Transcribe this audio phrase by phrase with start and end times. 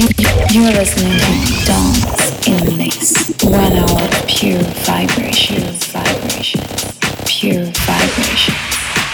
[0.00, 3.34] You're listening to Dance in the Mix.
[3.44, 5.60] One hour pure vibration,
[5.92, 6.62] vibration,
[7.26, 8.54] pure vibration,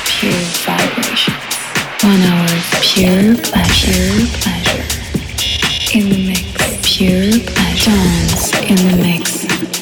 [0.06, 1.34] pure vibration.
[2.04, 2.48] One hour
[2.82, 4.86] pure pleasure, pleasure.
[5.98, 7.90] In the mix, pure pleasure.
[7.90, 9.75] Dance in the mix.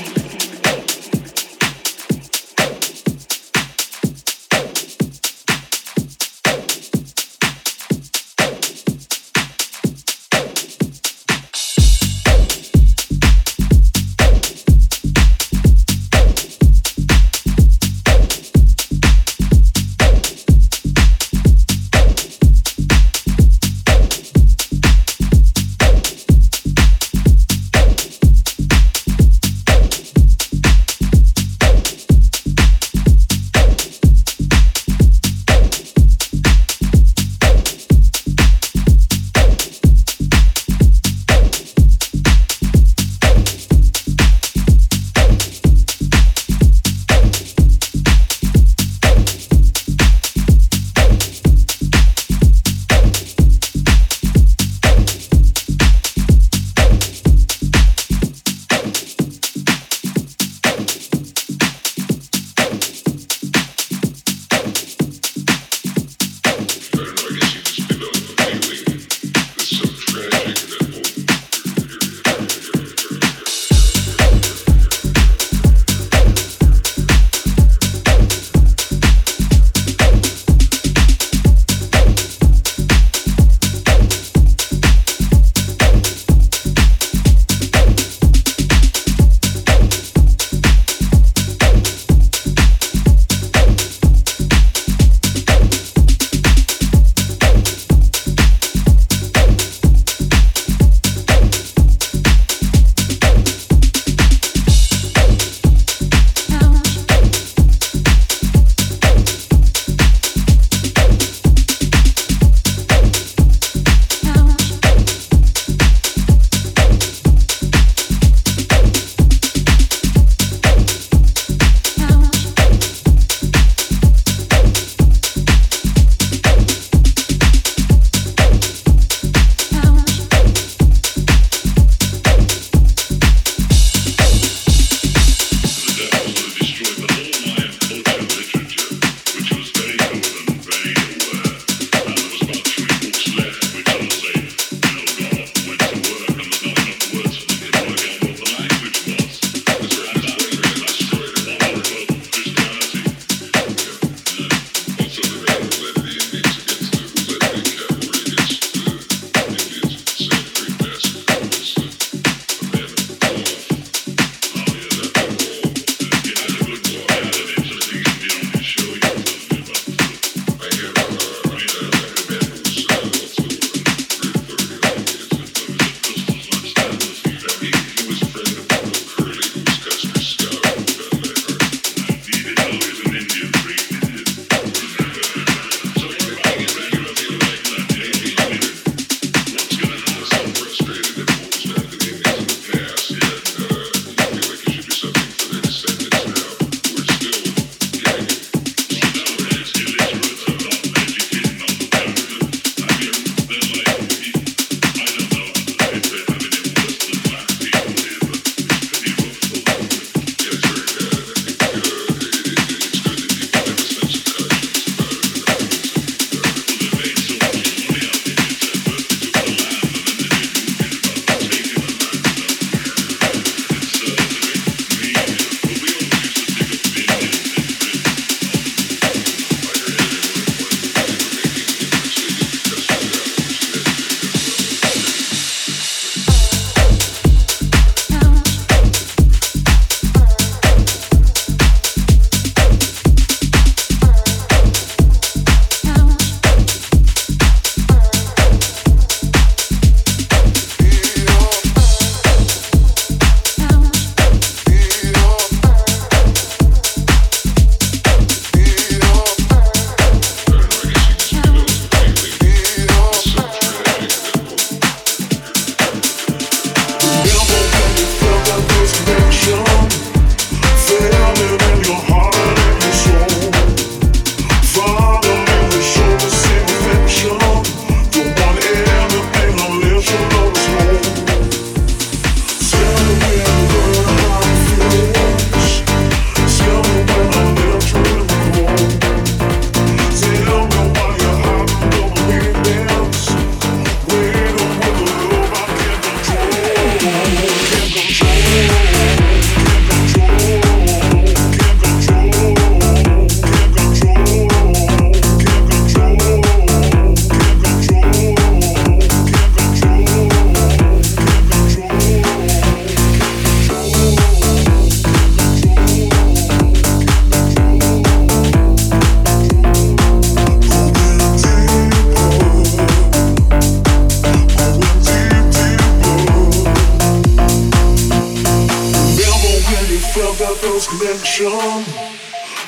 [330.85, 331.85] lost connection,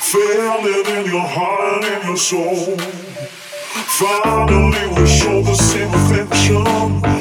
[0.00, 2.76] failing in your heart and your soul.
[3.98, 7.15] Finally, we show the same affection.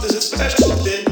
[0.00, 1.09] this is special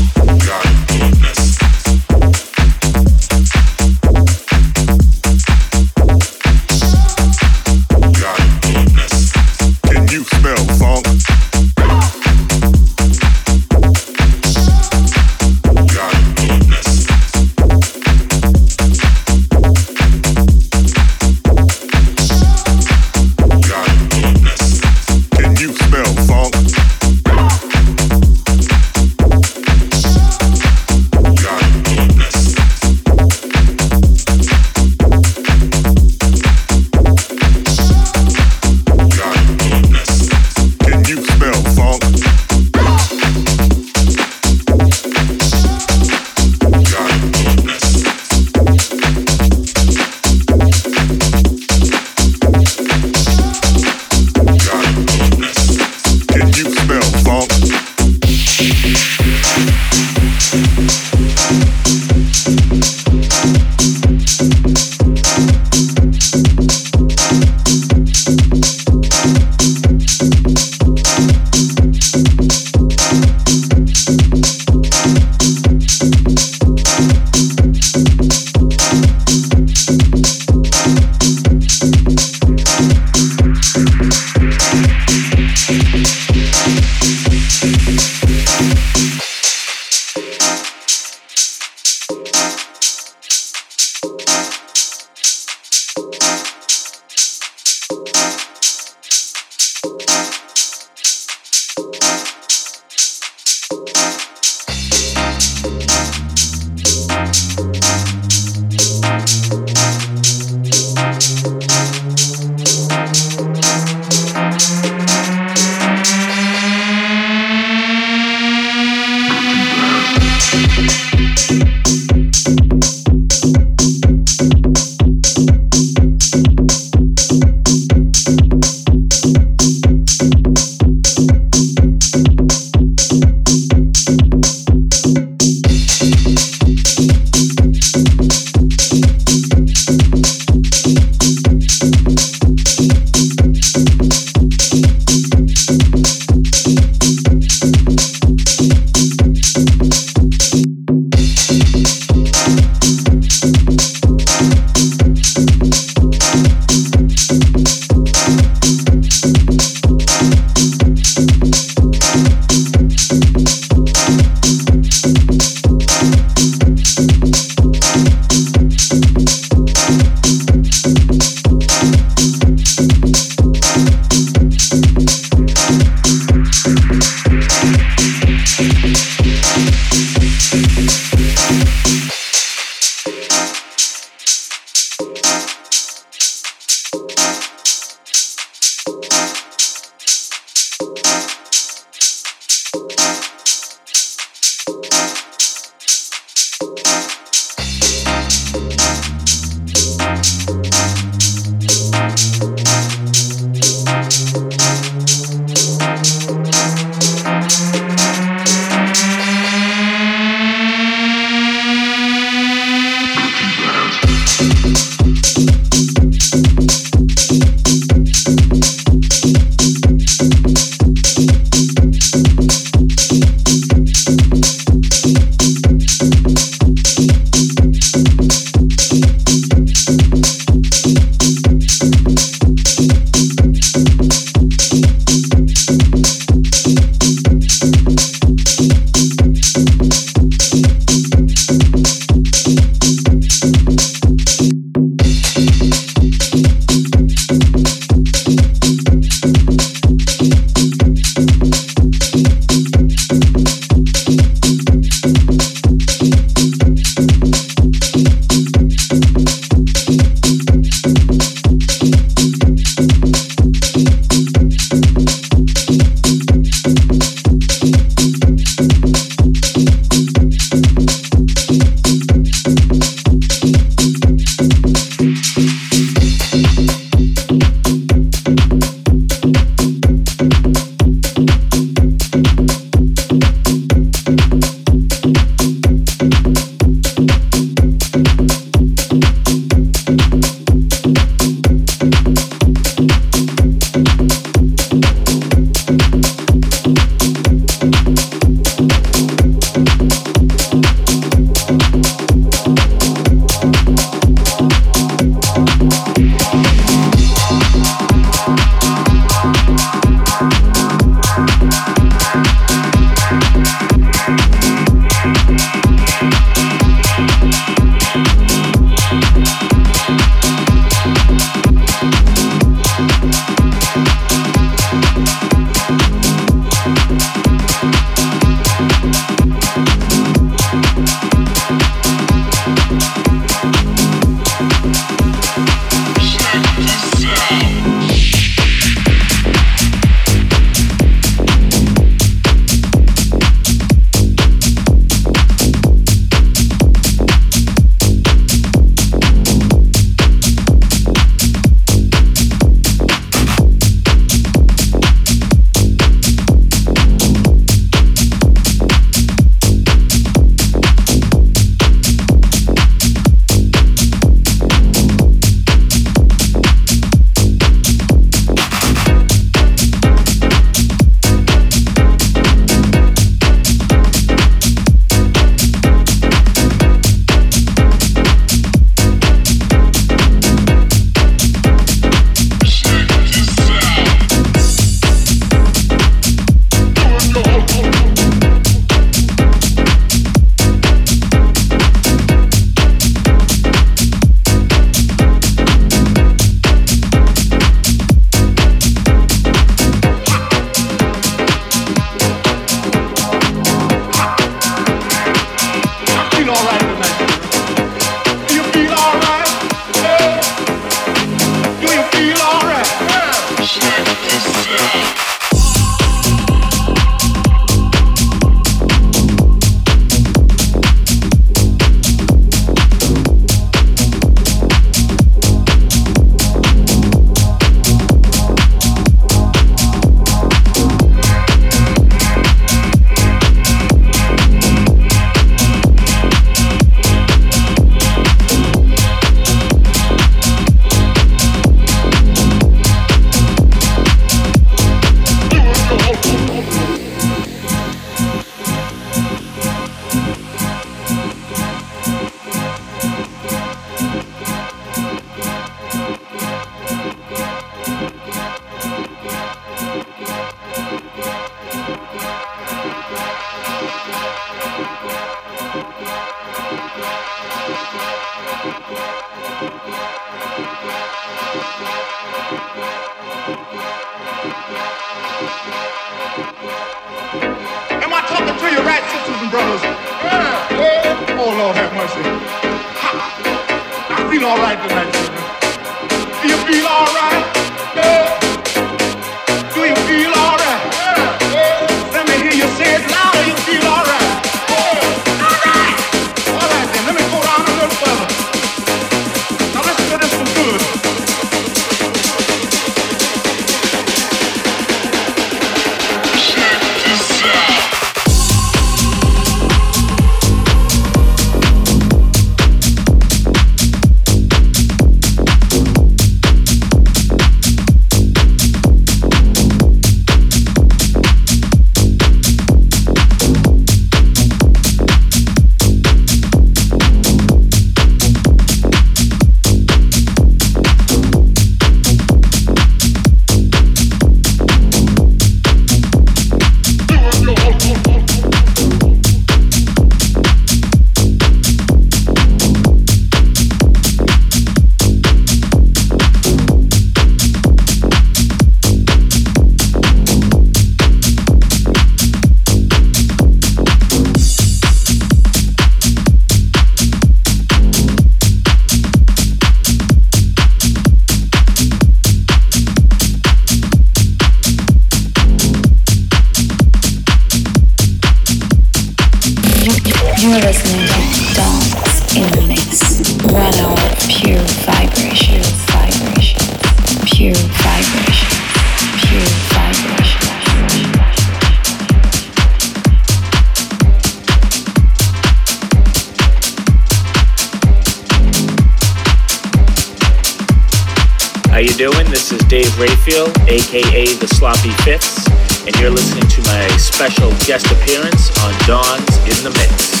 [593.73, 595.25] aka The Sloppy Fits,
[595.65, 600.00] and you're listening to my special guest appearance on Dawn's in the Mix.